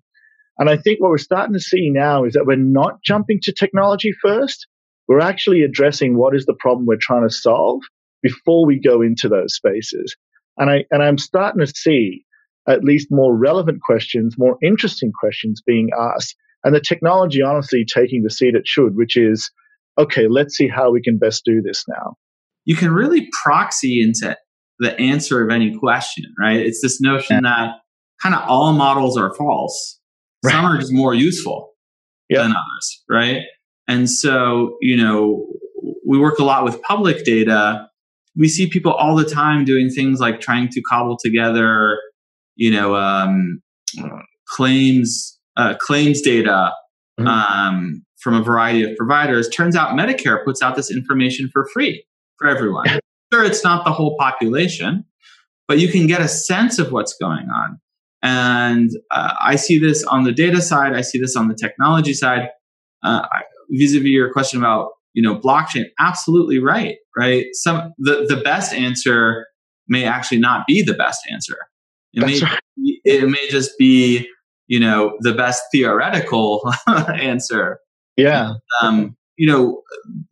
[0.58, 3.53] And I think what we're starting to see now is that we're not jumping to
[3.53, 4.67] technology first.
[5.08, 7.82] We're actually addressing what is the problem we're trying to solve
[8.21, 10.15] before we go into those spaces.
[10.58, 12.25] And I and I'm starting to see
[12.69, 18.23] at least more relevant questions, more interesting questions being asked, and the technology honestly taking
[18.23, 19.49] the seat it should, which is
[19.97, 22.15] okay, let's see how we can best do this now.
[22.63, 24.38] You can really proxy into
[24.79, 26.60] the answer of any question, right?
[26.60, 27.71] It's this notion that
[28.21, 29.99] kind of all models are false.
[30.41, 30.51] Right.
[30.53, 31.73] Some are just more useful
[32.29, 33.41] than others, right?
[33.89, 35.47] And so, you know,
[36.08, 37.89] we work a lot with public data
[38.39, 41.97] we see people all the time doing things like trying to cobble together,
[42.60, 43.62] you know, um,
[44.48, 46.72] claims uh, claims data
[47.19, 47.28] mm-hmm.
[47.28, 49.50] um, from a variety of providers.
[49.50, 52.06] Turns out Medicare puts out this information for free
[52.38, 52.86] for everyone.
[53.34, 55.06] sure, it's not the whole population,
[55.67, 57.80] but you can get a sense of what's going on.
[58.22, 60.93] And uh, I see this on the data side.
[60.93, 62.50] I see this on the technology side.
[63.02, 63.26] Uh,
[63.72, 67.48] vis-a-vis your question about you know, blockchain, absolutely right, right?
[67.54, 69.48] Some the, the best answer
[69.88, 71.58] may actually not be the best answer.
[72.13, 72.60] It That's may right.
[73.06, 74.28] it may just be,
[74.67, 77.80] you know, the best theoretical answer.
[78.17, 78.54] Yeah.
[78.82, 79.82] Um, you know,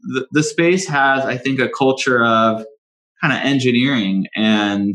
[0.02, 2.66] the, the space has, I think, a culture of
[3.22, 4.94] kind of engineering and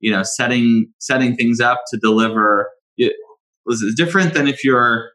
[0.00, 2.70] you know setting setting things up to deliver.
[2.96, 3.14] It
[3.64, 5.10] was different than if you're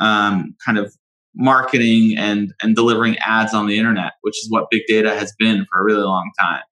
[0.00, 0.94] um, kind of
[1.34, 5.66] marketing and and delivering ads on the internet, which is what big data has been
[5.70, 6.62] for a really long time.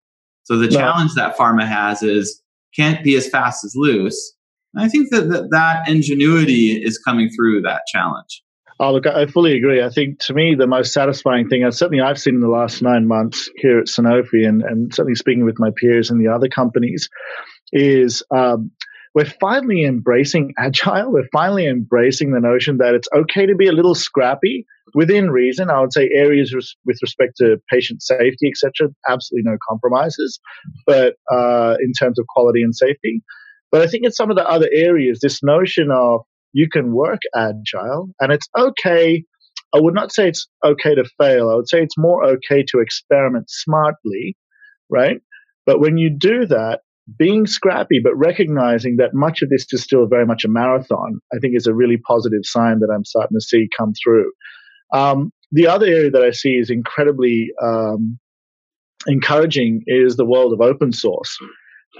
[0.45, 2.43] So the challenge that pharma has is
[2.77, 4.35] can't be as fast as loose.
[4.75, 8.43] And I think that, that that ingenuity is coming through that challenge.
[8.81, 9.83] Oh, look, I fully agree.
[9.83, 12.83] I think to me, the most satisfying thing, and certainly I've seen in the last
[12.83, 16.49] nine months here at Sanofi, and, and certainly speaking with my peers in the other
[16.49, 17.09] companies,
[17.73, 18.73] is um,
[19.15, 21.13] we're finally embracing agile.
[21.13, 25.71] We're finally embracing the notion that it's okay to be a little scrappy within reason.
[25.71, 28.91] I would say areas res- with respect to patient safety, etc.
[29.09, 30.39] Absolutely no compromises,
[30.87, 33.23] but uh, in terms of quality and safety.
[33.71, 36.21] But I think in some of the other areas, this notion of
[36.53, 39.25] you can work agile and it's okay.
[39.75, 41.51] I would not say it's okay to fail.
[41.51, 44.37] I would say it's more okay to experiment smartly,
[44.89, 45.21] right?
[45.67, 46.83] But when you do that,
[47.19, 51.39] being scrappy, but recognizing that much of this is still very much a marathon, I
[51.39, 54.31] think is a really positive sign that I'm starting to see come through.
[54.93, 58.19] Um, the other area that I see is incredibly um,
[59.07, 61.37] encouraging is the world of open source.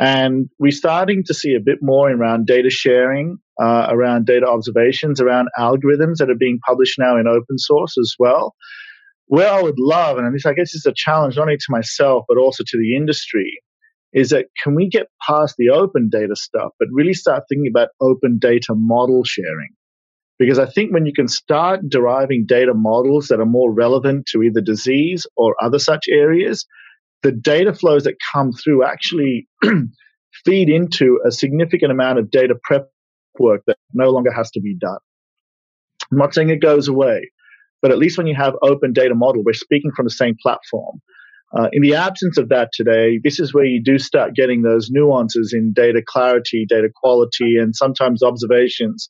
[0.01, 5.21] And we're starting to see a bit more around data sharing, uh, around data observations,
[5.21, 8.55] around algorithms that are being published now in open source as well.
[9.27, 12.25] where I would love, and this I guess is a challenge not only to myself
[12.29, 13.61] but also to the industry,
[14.13, 17.89] is that can we get past the open data stuff, but really start thinking about
[18.01, 19.71] open data model sharing?
[20.39, 24.43] Because I think when you can start deriving data models that are more relevant to
[24.43, 26.67] either disease or other such areas,
[27.23, 29.49] the data flows that come through actually
[30.45, 32.89] feed into a significant amount of data prep
[33.39, 34.99] work that no longer has to be done.
[36.11, 37.31] I'm not saying it goes away,
[37.81, 41.01] but at least when you have open data model, we're speaking from the same platform.
[41.57, 44.91] Uh, in the absence of that today, this is where you do start getting those
[44.91, 49.09] nuances in data clarity, data quality, and sometimes observations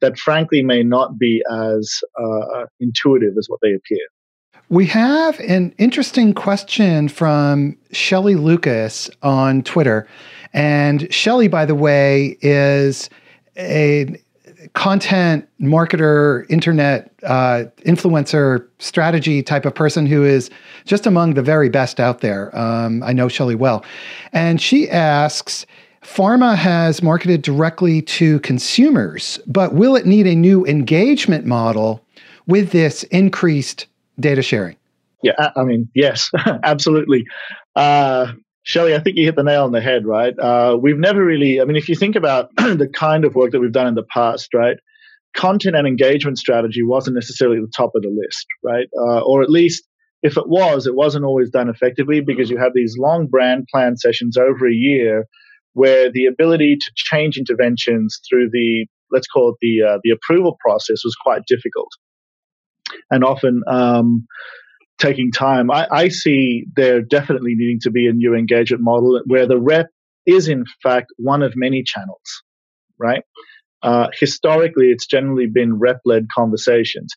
[0.00, 4.06] that frankly may not be as uh, intuitive as what they appear.
[4.68, 10.06] We have an interesting question from Shelly Lucas on Twitter.
[10.52, 13.10] And Shelly, by the way, is
[13.56, 14.16] a
[14.74, 20.50] content marketer, internet uh, influencer strategy type of person who is
[20.84, 22.56] just among the very best out there.
[22.56, 23.84] Um, I know Shelly well.
[24.32, 25.66] And she asks,
[26.02, 32.02] Pharma has marketed directly to consumers, but will it need a new engagement model
[32.46, 33.86] with this increased
[34.18, 34.76] data sharing?
[35.22, 36.30] Yeah, I mean, yes,
[36.64, 37.26] absolutely.
[37.76, 38.32] Uh,
[38.62, 40.38] Shelly, I think you hit the nail on the head, right?
[40.38, 43.60] Uh, we've never really, I mean, if you think about the kind of work that
[43.60, 44.76] we've done in the past, right?
[45.36, 48.88] Content and engagement strategy wasn't necessarily at the top of the list, right?
[48.98, 49.84] Uh, or at least
[50.22, 53.96] if it was, it wasn't always done effectively because you have these long brand plan
[53.96, 55.26] sessions over a year
[55.74, 60.56] where the ability to change interventions through the, let's call it the, uh, the approval
[60.60, 61.88] process was quite difficult.
[63.10, 64.26] And often, um,
[65.00, 65.70] taking time.
[65.70, 69.86] I, I see there definitely needing to be a new engagement model where the rep
[70.26, 72.42] is in fact one of many channels,
[72.98, 73.22] right?
[73.82, 77.14] Uh, historically, it's generally been rep-led conversations.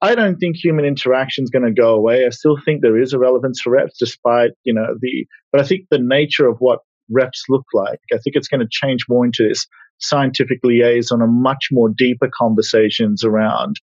[0.00, 2.24] I don't think human interaction is going to go away.
[2.24, 5.26] I still think there is a relevance for reps, despite you know the.
[5.52, 8.68] But I think the nature of what reps look like, I think it's going to
[8.70, 9.66] change more into this
[9.98, 13.76] scientific liaison and much more deeper conversations around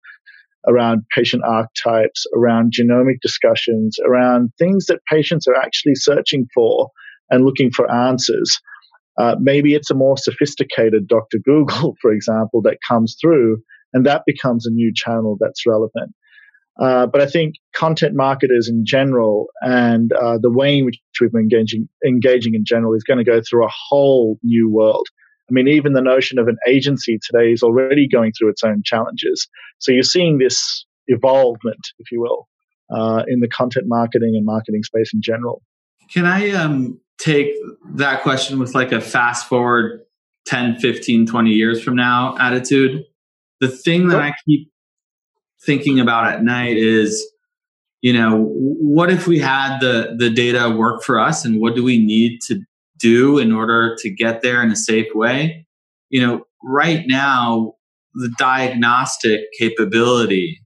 [0.65, 6.89] around patient archetypes, around genomic discussions, around things that patients are actually searching for
[7.29, 8.61] and looking for answers.
[9.17, 11.39] Uh, maybe it's a more sophisticated Dr.
[11.43, 13.61] Google, for example, that comes through,
[13.93, 16.13] and that becomes a new channel that's relevant.
[16.79, 21.31] Uh, but I think content marketers in general and uh, the way in which we've
[21.31, 25.07] been engaging, engaging in general is going to go through a whole new world.
[25.49, 28.81] I mean, even the notion of an agency today is already going through its own
[28.83, 29.47] challenges.
[29.79, 32.47] So you're seeing this evolvement, if you will,
[32.89, 35.61] uh, in the content marketing and marketing space in general.
[36.11, 37.53] Can I um, take
[37.95, 40.01] that question with like a fast forward
[40.47, 43.05] 10, 15, 20 years from now attitude?
[43.59, 44.69] The thing that I keep
[45.65, 47.25] thinking about at night is,
[48.01, 51.83] you know, what if we had the the data work for us and what do
[51.83, 52.61] we need to
[53.03, 55.67] do in order to get there in a safe way.
[56.09, 57.73] You know, right now,
[58.13, 60.59] the diagnostic capability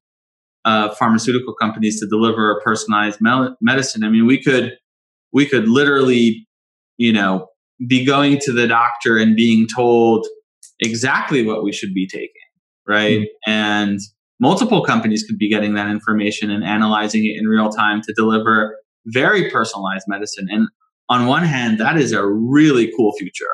[0.64, 3.20] of pharmaceutical companies to deliver a personalized
[3.62, 4.04] medicine.
[4.04, 4.74] I mean, we could
[5.34, 6.48] we could literally,
[6.98, 7.48] you know,
[7.88, 10.28] be going to the doctor and being told
[10.80, 12.30] exactly what we should be taking,
[12.88, 13.20] right?
[13.20, 13.52] Mm-hmm.
[13.52, 14.00] And
[14.40, 18.78] multiple companies could be getting that information and analyzing it in real time to deliver
[19.08, 20.48] very personalized medicine.
[20.50, 20.68] And
[21.10, 23.46] on one hand, that is a really cool future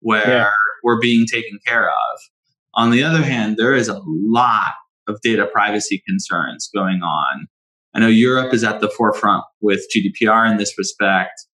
[0.00, 0.50] where yeah.
[0.82, 2.20] we're being taken care of.
[2.74, 4.72] On the other hand, there is a lot
[5.08, 7.46] of data privacy concerns going on.
[7.94, 11.46] I know Europe is at the forefront with GDPR in this respect.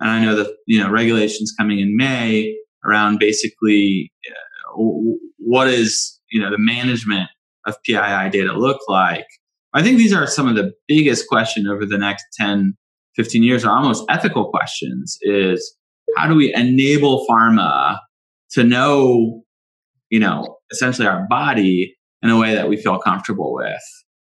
[0.00, 4.84] And I know that, you know, regulations coming in May around basically uh,
[5.38, 7.30] what is, you know, the management
[7.68, 9.26] of PII data look like.
[9.74, 12.74] I think these are some of the biggest questions over the next 10,
[13.16, 15.76] 15 years are almost ethical questions is
[16.16, 17.98] how do we enable pharma
[18.52, 19.42] to know,
[20.10, 23.82] you know, essentially our body in a way that we feel comfortable with?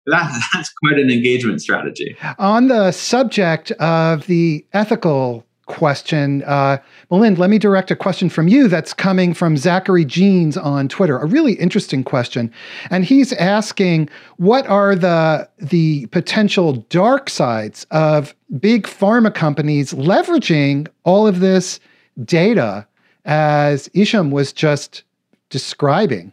[0.07, 2.17] That, that's quite an engagement strategy.
[2.39, 6.43] On the subject of the ethical question.
[6.43, 6.79] Uh,
[7.11, 11.17] Milind, let me direct a question from you that's coming from Zachary Jeans on Twitter.
[11.19, 12.53] A really interesting question,
[12.91, 20.89] and he's asking, what are the the potential dark sides of big pharma companies leveraging
[21.05, 21.79] all of this
[22.25, 22.87] data,
[23.25, 25.05] as Hicham was just
[25.49, 26.33] describing?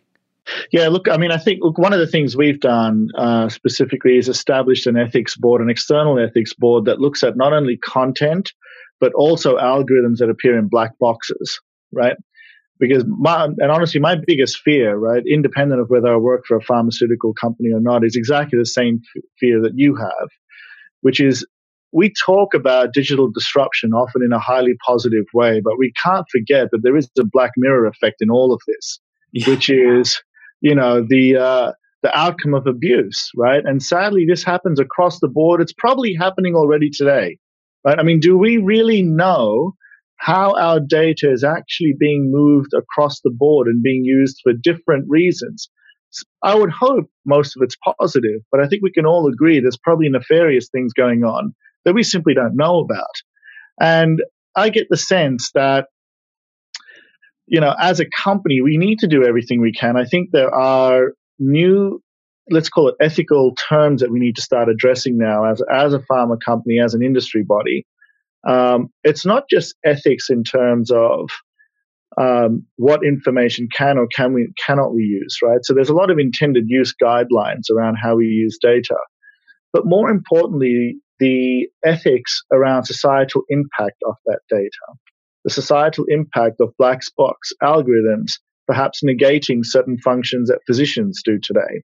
[0.71, 4.17] Yeah, look, I mean, I think look, one of the things we've done uh, specifically
[4.17, 8.53] is established an ethics board, an external ethics board that looks at not only content,
[8.99, 11.59] but also algorithms that appear in black boxes,
[11.91, 12.15] right?
[12.79, 16.61] Because my, and honestly, my biggest fear, right, independent of whether I work for a
[16.61, 19.01] pharmaceutical company or not, is exactly the same
[19.39, 20.29] fear that you have,
[21.01, 21.45] which is
[21.91, 26.67] we talk about digital disruption often in a highly positive way, but we can't forget
[26.71, 28.99] that there is a black mirror effect in all of this,
[29.31, 29.49] yeah.
[29.49, 30.21] which is,
[30.61, 31.71] you know, the uh,
[32.03, 33.63] the outcome of abuse, right?
[33.65, 35.61] And sadly, this happens across the board.
[35.61, 37.37] It's probably happening already today,
[37.83, 37.99] right?
[37.99, 39.73] I mean, do we really know
[40.17, 45.05] how our data is actually being moved across the board and being used for different
[45.07, 45.69] reasons?
[46.43, 49.77] I would hope most of it's positive, but I think we can all agree there's
[49.77, 51.53] probably nefarious things going on
[51.85, 53.05] that we simply don't know about.
[53.79, 54.21] And
[54.55, 55.87] I get the sense that,
[57.45, 59.95] you know, as a company, we need to do everything we can.
[59.95, 62.01] I think there are new,
[62.49, 65.99] let's call it ethical terms that we need to start addressing now as, as a
[65.99, 67.85] pharma company, as an industry body.
[68.47, 71.29] Um, it's not just ethics in terms of
[72.19, 75.59] um, what information can or can we cannot we use, right?
[75.63, 78.95] So there's a lot of intended use guidelines around how we use data,
[79.73, 84.69] but more importantly, the ethics around societal impact of that data,
[85.43, 88.33] the societal impact of black box algorithms,
[88.67, 91.81] perhaps negating certain functions that physicians do today.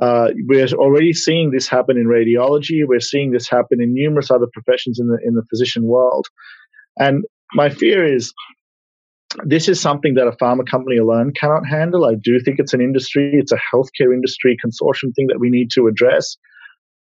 [0.00, 2.86] Uh, we're already seeing this happen in radiology.
[2.86, 6.26] We're seeing this happen in numerous other professions in the in the physician world.
[6.98, 7.24] And
[7.54, 8.32] my fear is
[9.44, 12.04] this is something that a pharma company alone cannot handle.
[12.04, 15.70] I do think it's an industry, it's a healthcare industry consortium thing that we need
[15.74, 16.36] to address.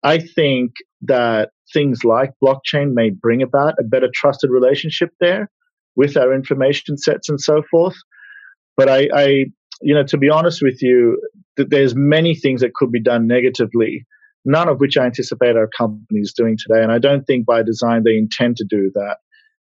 [0.03, 0.71] I think
[1.03, 5.49] that things like blockchain may bring about a better trusted relationship there
[5.95, 7.95] with our information sets and so forth.
[8.77, 9.45] But I, I
[9.81, 11.21] you know, to be honest with you,
[11.57, 14.05] that there's many things that could be done negatively,
[14.45, 16.81] none of which I anticipate our companies doing today.
[16.81, 19.17] And I don't think by design they intend to do that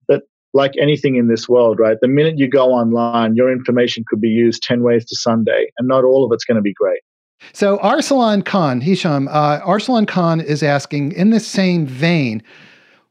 [0.07, 1.97] But like anything in this world, right?
[2.01, 5.87] The minute you go online, your information could be used 10 ways to Sunday, and
[5.87, 7.01] not all of it's going to be great.
[7.53, 12.41] So, Arsalan Khan, Hicham, uh, Arsalan Khan is asking in the same vein,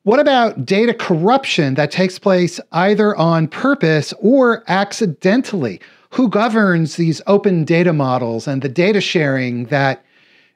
[0.02, 5.80] what about data corruption that takes place either on purpose or accidentally?
[6.16, 10.04] Who governs these open data models and the data sharing that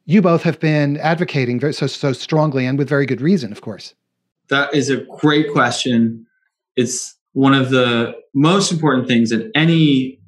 [0.07, 3.95] you both have been advocating so, so strongly and with very good reason, of course?
[4.49, 6.27] That is a great question
[6.77, 10.19] it's one of the most important things in any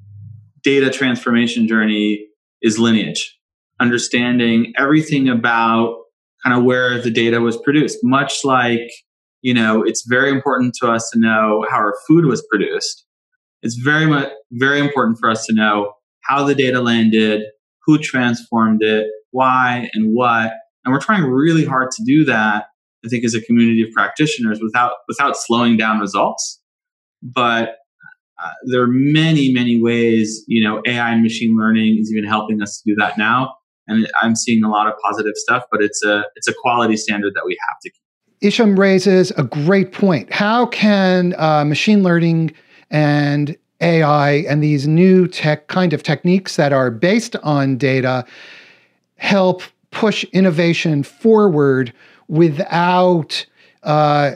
[0.62, 2.26] data transformation journey
[2.60, 3.38] is lineage
[3.80, 5.96] understanding everything about
[6.44, 8.90] kind of where the data was produced much like
[9.40, 13.04] you know it's very important to us to know how our food was produced
[13.62, 15.92] it's very much very important for us to know
[16.22, 17.42] how the data landed
[17.84, 20.52] who transformed it why and what
[20.84, 22.66] and we're trying really hard to do that
[23.04, 26.60] I think as a community of practitioners without without slowing down results.
[27.22, 27.76] But
[28.42, 32.62] uh, there are many many ways you know AI and machine learning is even helping
[32.62, 33.54] us to do that now,
[33.88, 35.64] and I'm seeing a lot of positive stuff.
[35.70, 38.52] But it's a it's a quality standard that we have to keep.
[38.52, 40.32] Hicham raises a great point.
[40.32, 42.52] How can uh, machine learning
[42.92, 48.24] and AI and these new tech kind of techniques that are based on data
[49.16, 51.92] help push innovation forward
[52.28, 53.44] without
[53.82, 54.32] uh,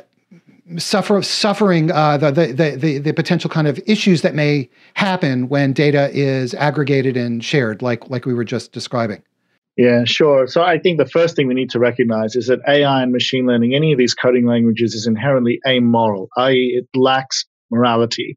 [0.79, 5.73] suffer, suffering uh, the, the, the, the, potential kind of issues that may happen when
[5.73, 9.23] data is aggregated and shared, like, like we were just describing.
[9.77, 10.47] Yeah, sure.
[10.47, 13.47] So I think the first thing we need to recognize is that AI and machine
[13.47, 18.37] learning, any of these coding languages, is inherently amoral, i.e., it lacks morality.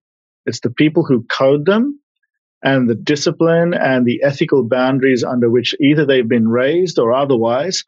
[0.50, 2.00] It's the people who code them
[2.62, 7.84] and the discipline and the ethical boundaries under which either they've been raised or otherwise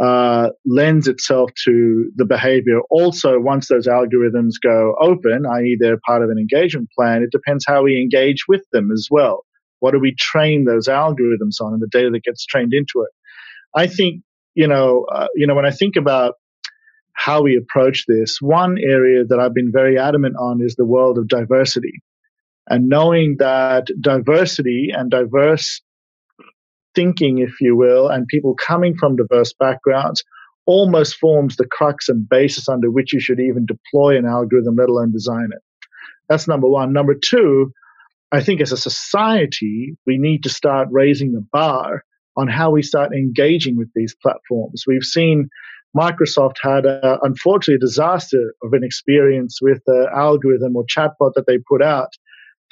[0.00, 2.80] uh, lends itself to the behavior.
[2.90, 7.64] Also, once those algorithms go open, i.e., they're part of an engagement plan, it depends
[7.66, 9.44] how we engage with them as well.
[9.80, 13.10] What do we train those algorithms on, and the data that gets trained into it?
[13.74, 14.22] I think
[14.54, 16.34] you know, uh, you know, when I think about
[17.14, 21.18] how we approach this, one area that I've been very adamant on is the world
[21.18, 22.02] of diversity,
[22.68, 25.80] and knowing that diversity and diverse
[26.94, 30.22] thinking, if you will, and people coming from diverse backgrounds
[30.66, 34.88] almost forms the crux and basis under which you should even deploy an algorithm, let
[34.88, 35.62] alone design it.
[36.28, 36.92] That's number one.
[36.92, 37.72] Number two,
[38.30, 42.04] I think as a society, we need to start raising the bar
[42.36, 44.84] on how we start engaging with these platforms.
[44.86, 45.48] We've seen
[45.96, 51.44] Microsoft had, a, unfortunately, a disaster of an experience with the algorithm or chatbot that
[51.46, 52.08] they put out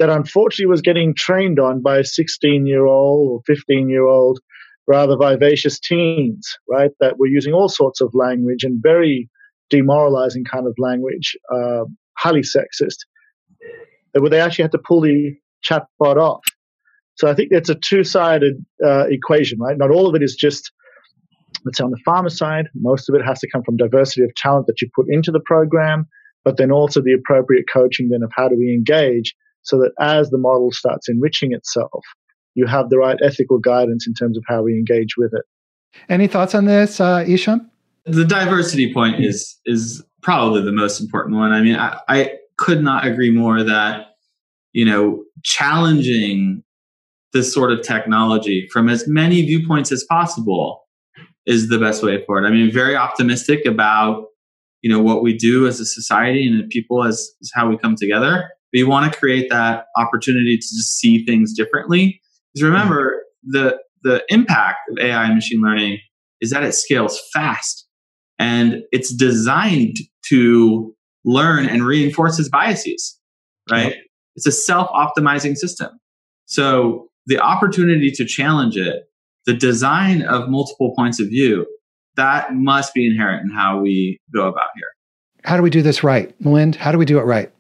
[0.01, 4.41] that unfortunately was getting trained on by a 16 year old or 15 year old
[4.89, 6.91] rather vivacious teens, right?
[7.01, 9.29] That were using all sorts of language and very
[9.69, 11.85] demoralizing kind of language, uh,
[12.17, 12.97] highly sexist,
[14.19, 16.43] where they actually had to pull the chatbot off.
[17.17, 18.55] So I think it's a two sided
[18.85, 19.77] uh, equation, right?
[19.77, 20.73] Not all of it is just
[21.65, 24.35] let's say on the pharma side, most of it has to come from diversity of
[24.35, 26.07] talent that you put into the program,
[26.45, 30.31] but then also the appropriate coaching then of how do we engage so that as
[30.31, 32.05] the model starts enriching itself,
[32.55, 35.45] you have the right ethical guidance in terms of how we engage with it.
[36.09, 37.69] Any thoughts on this, uh, Hicham?
[38.07, 41.53] The diversity point is is probably the most important one.
[41.53, 44.15] I mean, I, I could not agree more that
[44.73, 46.63] you know challenging
[47.33, 50.80] this sort of technology from as many viewpoints as possible
[51.51, 52.47] is the best way forward.
[52.47, 54.27] I mean, very optimistic about
[54.83, 57.97] you know what we do as a society and people as, as how we come
[57.97, 58.49] together.
[58.73, 62.21] We want to create that opportunity to just see things differently.
[62.55, 65.99] Because remember, the the impact of AI and machine learning
[66.41, 67.87] is that it scales fast
[68.39, 69.97] and it's designed
[70.29, 70.95] to
[71.25, 73.19] learn and reinforce its biases,
[73.71, 73.93] right?
[73.93, 73.95] Yep.
[74.37, 75.91] It's a self optimizing system.
[76.47, 79.03] So the opportunity to challenge it,
[79.47, 81.67] the design of multiple points of view,
[82.17, 84.89] that must be inherent in how we go about here.
[85.45, 86.39] How do we do this right?
[86.43, 87.51] Milind, how do we do it right?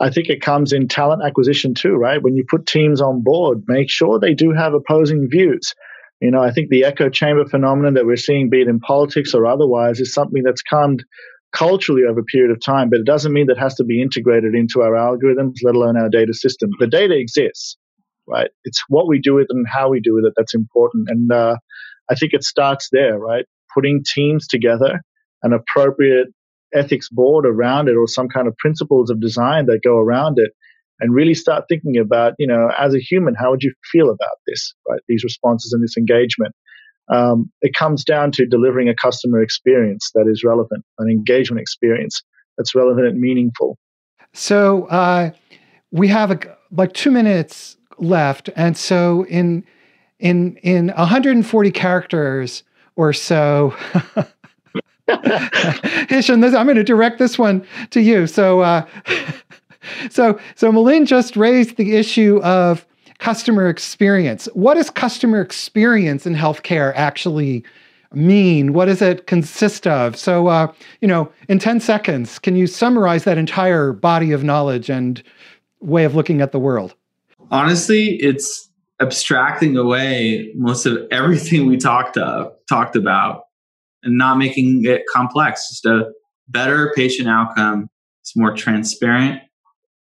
[0.00, 2.22] I think it comes in talent acquisition too, right?
[2.22, 5.74] When you put teams on board, make sure they do have opposing views.
[6.20, 9.34] You know, I think the echo chamber phenomenon that we're seeing, be it in politics
[9.34, 10.98] or otherwise, is something that's come
[11.52, 14.00] culturally over a period of time, but it doesn't mean that it has to be
[14.00, 16.70] integrated into our algorithms, let alone our data system.
[16.78, 17.76] The data exists,
[18.26, 18.50] right?
[18.64, 21.08] It's what we do with it and how we do with it that's important.
[21.08, 21.56] And uh,
[22.10, 23.44] I think it starts there, right?
[23.74, 25.00] Putting teams together,
[25.42, 26.28] an appropriate
[26.74, 30.52] ethics board around it, or some kind of principles of design that go around it,
[31.00, 34.36] and really start thinking about, you know, as a human, how would you feel about
[34.46, 35.00] this, right?
[35.08, 36.54] These responses and this engagement
[37.12, 42.22] um, it comes down to delivering a customer experience that is relevant, an engagement experience
[42.56, 43.78] that's relevant and meaningful.
[44.32, 45.32] So uh,
[45.90, 46.38] we have a,
[46.70, 49.64] like two minutes left, and so in
[50.18, 52.62] in in 140 characters
[52.96, 53.74] or so.
[55.08, 58.26] Hicham, I'm going to direct this one to you.
[58.26, 58.86] So, uh,
[60.10, 62.86] so, so Milind just raised the issue of
[63.18, 64.46] customer experience.
[64.54, 67.64] What does customer experience in healthcare actually
[68.12, 68.72] mean?
[68.72, 70.16] What does it consist of?
[70.16, 74.88] So, uh, you know, in 10 seconds, can you summarize that entire body of knowledge
[74.90, 75.22] and
[75.80, 76.94] way of looking at the world?
[77.52, 78.68] Honestly, it's
[79.00, 83.42] abstracting away most of everything we talked of, talked about
[84.02, 85.68] and not making it complex.
[85.68, 86.10] Just a
[86.48, 87.88] better patient outcome.
[88.22, 89.40] It's more transparent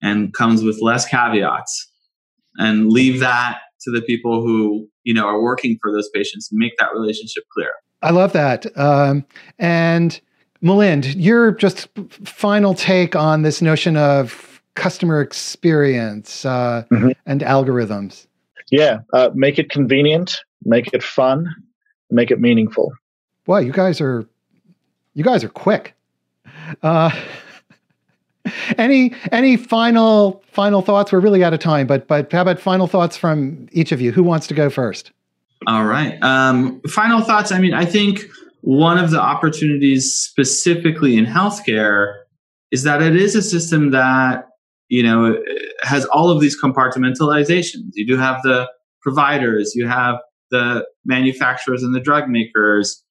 [0.01, 1.91] and comes with less caveats
[2.57, 6.59] and leave that to the people who you know are working for those patients and
[6.59, 7.71] make that relationship clear
[8.01, 9.25] i love that um,
[9.59, 10.21] and
[10.63, 11.89] milind your just
[12.23, 17.11] final take on this notion of customer experience uh, mm-hmm.
[17.25, 18.27] and algorithms
[18.71, 21.47] yeah uh, make it convenient make it fun
[22.09, 22.91] make it meaningful
[23.47, 24.27] Well, you guys are
[25.13, 25.95] you guys are quick
[26.81, 27.11] uh,
[28.77, 31.11] any any final final thoughts?
[31.11, 34.11] We're really out of time, but but how about final thoughts from each of you?
[34.11, 35.11] Who wants to go first?
[35.67, 36.21] All right.
[36.21, 37.51] Um, final thoughts.
[37.51, 38.21] I mean, I think
[38.61, 42.15] one of the opportunities specifically in healthcare
[42.71, 44.49] is that it is a system that
[44.89, 45.37] you know
[45.81, 47.91] has all of these compartmentalizations.
[47.93, 48.69] You do have the
[49.01, 50.15] providers, you have
[50.51, 53.03] the manufacturers and the drug makers,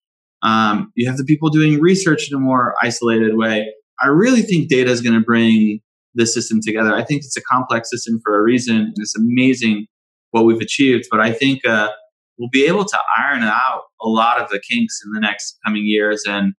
[0.42, 3.66] um, you have the people doing research in a more isolated way
[4.02, 5.80] I really think data is going to bring
[6.14, 6.92] the system together.
[6.92, 9.86] I think it's a complex system for a reason, and it's amazing
[10.32, 11.06] what we've achieved.
[11.10, 11.90] But I think uh,
[12.38, 15.84] we'll be able to iron out a lot of the kinks in the next coming
[15.86, 16.54] years and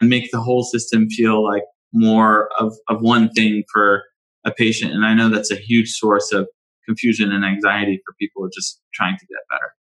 [0.00, 4.04] and make the whole system feel like more of, of one thing for
[4.48, 4.92] a patient.
[4.92, 6.48] And I know that's a huge source of
[6.84, 9.72] confusion and anxiety for people who are just trying to get better.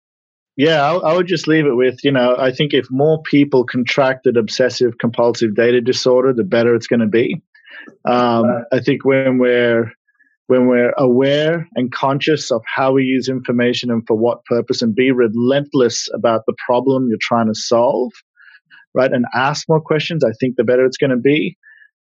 [0.58, 3.64] Yeah, I, I, would just leave it with, you know, I think if more people
[3.64, 7.42] contracted obsessive compulsive data disorder, the better it's going to be.
[8.06, 9.92] Um, I think when we're
[10.48, 14.96] when we're aware and conscious of how we use information and for what purpose, and
[14.96, 18.12] be relentless about the problem you're trying to solve,
[18.96, 21.58] right, and ask more questions, I think the better it's going to be.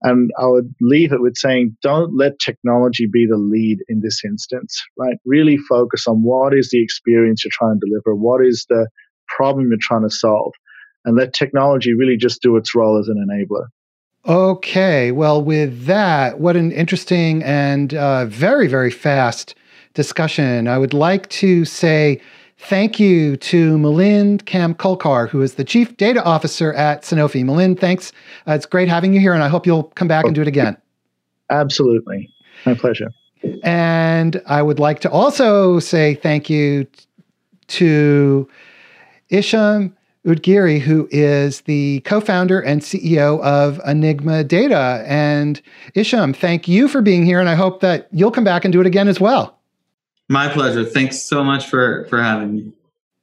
[0.02, 4.20] And I would leave it with saying, don't let technology be the lead in this
[4.24, 5.16] instance, right?
[5.24, 8.88] Really focus on what is the experience you're trying to deliver, what is the
[9.28, 10.52] problem you're trying to solve,
[11.04, 13.66] and let technology really just do its role as an enabler.
[14.26, 19.54] Okay, well, with that, what an interesting and uh, very, very fast
[19.94, 20.68] discussion.
[20.68, 22.20] I would like to say
[22.64, 27.44] Thank you to Milind Kamkolkar, who is the Chief Data Officer at Sanofi.
[27.44, 28.12] Milind, thanks.
[28.46, 30.48] Uh, it's great having you here, and I hope you'll come back and do it
[30.48, 30.76] again.
[31.50, 32.30] Absolutely.
[32.64, 33.10] My pleasure.
[33.64, 36.86] And I would like to also say thank you
[37.66, 38.48] to
[39.28, 39.92] Hicham
[40.24, 45.04] Oudghiri, who is the co founder and CEO of Enigma Data.
[45.04, 45.60] And
[45.96, 47.40] Hicham, thank you for being here.
[47.40, 49.58] And I hope that you'll come back and do it again as well.
[50.32, 50.82] My pleasure.
[50.82, 52.72] Thanks so much for, for having me.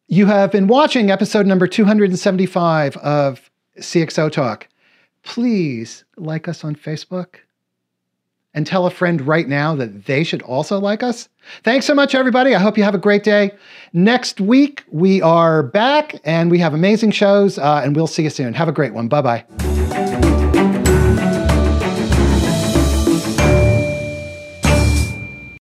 [0.10, 3.49] You have been watching episode number 275 of
[3.80, 4.68] CXO Talk.
[5.24, 7.38] Please like us on Facebook
[8.53, 11.30] and tell a friend right now that they should also like us.
[11.64, 12.53] Thanks so much, everybody.
[12.53, 13.51] I hope you have a great day.
[13.91, 18.30] Next week, we are back and we have amazing shows, uh, and we'll see you
[18.30, 18.53] soon.
[18.53, 19.07] Have a great one.
[19.07, 19.68] Bye bye.